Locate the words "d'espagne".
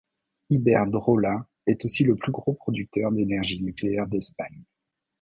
4.07-4.63